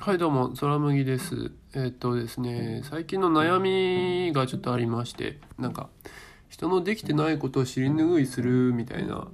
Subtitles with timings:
[0.00, 1.52] はいどうも空麦です。
[1.74, 5.90] えっとですね最近の悩みがちょっとありましてなんか
[6.48, 9.28] 人のできてないことを尻拭いするみたいな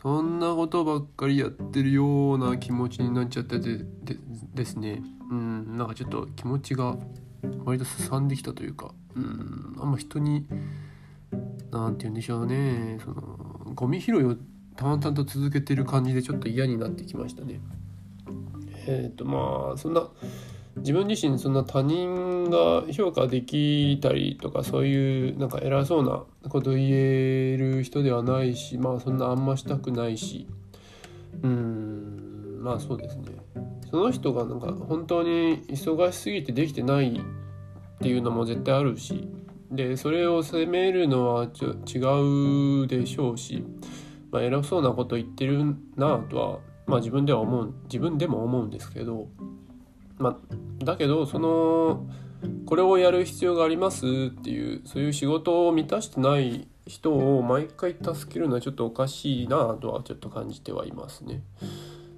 [0.00, 4.16] そんなことばっかりやってるような気持ちになっちゃってでで
[4.54, 5.02] ですね。
[5.32, 6.96] うんなんかちょっと気持ちが
[7.64, 10.46] 割とすさんできたというかうんあんま人に
[11.72, 14.36] 何て言うんでしょうねそのゴミ拾いを
[14.76, 17.60] 淡々と続けてる感じでちょっと嫌になってきましたね。
[18.86, 20.08] えっ、ー、とまあそんな
[20.76, 30.46] 自分自身そんな他人が評価できたりとかそういうなんか偉そうなこと言える人ではないしまあそんなあんましたくないし。
[31.42, 33.24] うんまあそうですね。
[33.90, 39.28] その人がなんか本当に忙しすぎてできてないっていうのも絶対あるし
[39.70, 43.64] でそれを責めるのはちょ違うでしょうし、
[44.32, 49.28] まあ、偉そうなこと言ってるなとはまあ自分では思う自分でも思うんですけど、
[50.18, 52.06] まあ、だけどその
[52.66, 61.42] これをやる必要がありますっていうそういう仕事を満たしてない人を毎回助けるのはちょっとおかしいなとはちょっと感じてはいますね。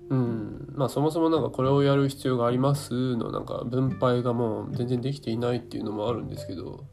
[0.09, 6.85] うんまあそもそもなんかこれをやる必要がありますのなんか分配がもう全然できていないっていうのもあるんですけど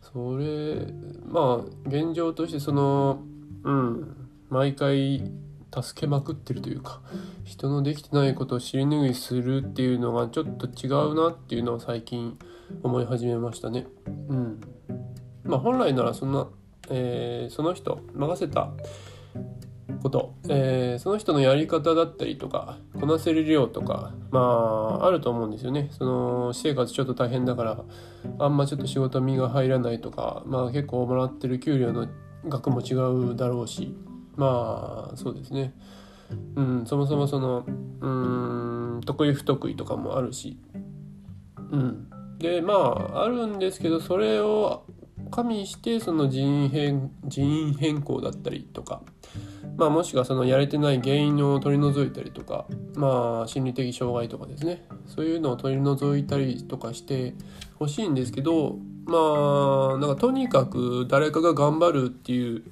[0.00, 0.86] それ
[1.26, 3.22] まあ現状としてその
[3.64, 5.30] うん毎回
[5.82, 7.00] 助けまくってるというか
[7.44, 12.38] 人のできてないことを尻拭いするっていうのがちょっと違うなっていうのは最近
[12.82, 13.86] 思い始めましたね。
[14.28, 14.60] うん、
[15.44, 16.48] まあ本来ならそんな、
[16.90, 18.70] えー、その人任せた
[20.02, 27.84] こと、えー、その人のやり方だったりとかこなせる量とかまああると思うんですよねその私生活ちょっと大変だから
[28.38, 32.08] あんまちょっと仕事身が入らないとかまあ結構もらってる給料の
[32.46, 32.94] 額も違
[33.32, 33.94] うだろうし
[34.38, 35.74] まあそうですね。
[36.54, 37.66] うんそもそもその
[38.00, 38.08] う
[38.98, 40.58] ん得意不得意とかもあるし。
[41.70, 42.08] うん。
[42.38, 44.84] でまああるんですけどそれを
[45.32, 49.02] 加味してその人員変人員変更だったりとか。
[49.76, 52.66] まあもしくはそのやれてない原因を取り除いたりとか。
[52.94, 54.86] まあ心理的障害とかですね。
[55.06, 57.34] そういうのを取り除いたりとかして
[57.76, 62.62] ほしいんですけどまあなんかとにかく誰かが頑張るっていう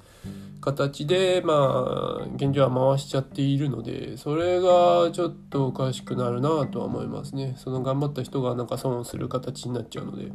[0.61, 7.53] 形でまあ現状は回しちゃっているのでそれがちょっとおかしくなるなとは思いますね。
[7.57, 10.31] その頑張った人がなんか損をする形になっちゃうので。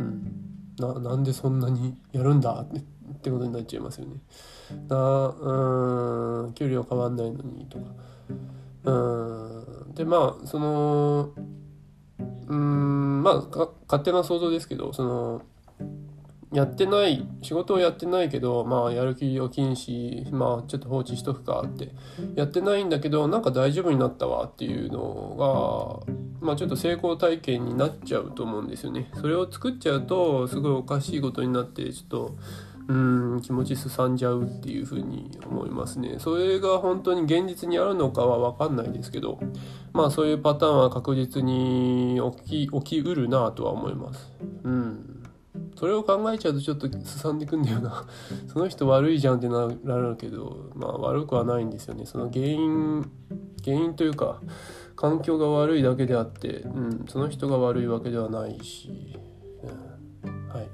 [0.00, 0.32] うん。
[0.78, 2.82] ななんでそんなにやるんだってっ
[3.22, 4.16] てことになっちゃいますよね。
[4.88, 7.84] なうん給料変わんないのにとか。
[8.84, 9.94] うん。
[9.94, 11.30] でまあその
[12.48, 15.42] うんまあ勝手な想像ですけどその
[16.56, 21.90] やってない仕事をやってないけどまあやる気起きんしまあちょっと放置しとくかって
[22.34, 29.10] やってないんだけどなんか大丈夫になったわっていうのがまあちょっと成功体験になっちゃうと思うんですよね。
[29.16, 32.36] それを作っちゃうとすごいおかしいことになってちょっと
[32.88, 32.94] う
[33.36, 36.16] ん気持ちすさんじゃうっていうふうに思いますね。
[36.18, 39.38] それが本当に現実にあるのかは分かんないですけど
[39.92, 44.32] まあそういうパターンは確実に起き起きうるなとは思います。
[44.64, 45.15] うん。
[45.76, 48.06] それを考えちゃうとちょっとすさんでくんだよな。
[48.48, 52.06] その人悪いじゃんってなるけどまあ悪くはないんですよね。
[52.06, 53.10] その原因
[53.64, 54.40] 原因というか
[54.96, 59.18] 環境が悪いだけであって、うん、その人が悪いわけではないし、
[60.24, 60.68] うん、はい。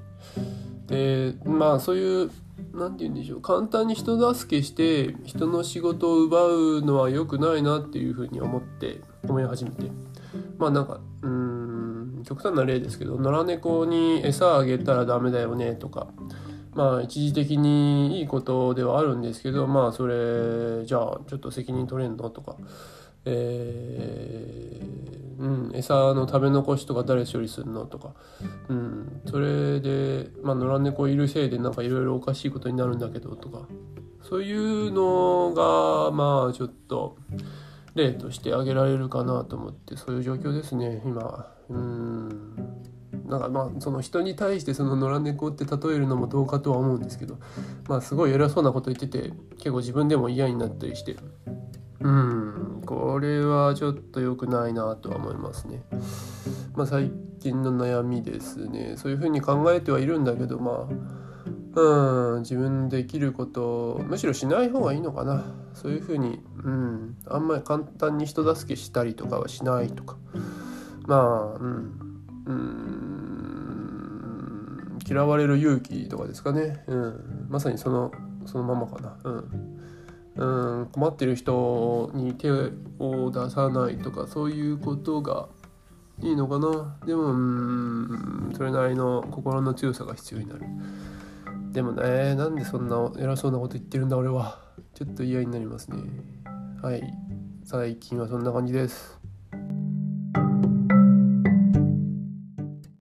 [0.87, 2.31] でまあそういう
[2.73, 3.41] 何て言うんでしょう。
[3.41, 9.91] 簡単に人助けして人の仕事を奪うのは良くないなっていうふうに思って思い始めて。
[10.57, 11.72] まあなんかうん
[12.23, 16.07] 極端な例ですけど野良猫に餌あげたらダメだよねとか
[16.73, 22.55] まあ一時的にいいことではあるんですけどまあそれじゃあちょっと責任取れんのとか
[23.25, 28.13] えー、うん餌の食べ残しとか誰処理するのとか
[28.69, 33.67] うんそれでまあ野良猫いるせいでなんかいろいろおかしいことになるんだけどとか
[34.21, 37.17] そういうのがまあちょっと
[37.95, 41.52] 例として挙げられるかなと思ってそういう状況ですね今。
[41.69, 42.53] うん。
[43.25, 47.39] なんかまあその人に対してその野良猫って例えるのもどうかとは思うんですけど
[47.87, 51.15] まあすごい偉そうなこと言ってて結構自分でも嫌になったりして
[52.01, 52.83] うん。
[52.85, 55.83] これはちょっと良くないなとは思いますね。
[56.75, 58.95] まあ最近の悩みですね。
[58.97, 60.89] そういうふうに考えてはいるんだけどま
[61.75, 62.41] あうん。
[62.41, 65.45] 自分できることむしろしない方がいいのかな。
[65.73, 67.15] そういうふうにうん。
[67.25, 70.17] あんまり簡単に人助けしたりとかはしないとか。
[71.05, 71.99] まあうん。
[72.45, 73.23] うん。
[75.07, 78.11] 嫌われる勇気とかですかね、うん、まさにその
[78.45, 80.87] そのままかな、うん、うん。
[80.87, 85.49] 困ってる人に手を出さないとかそういうことが
[86.21, 86.97] いいのかな。
[87.05, 88.53] でもうん。
[88.55, 90.61] それなりの心の強さが必要になる。
[91.71, 94.61] でもねなんでそんな偉そうなこと言ってるんだ俺は。
[94.93, 95.97] ちょっと嫌になりますね。
[96.81, 97.01] はい。
[97.63, 99.22] 最近はそんな感じです。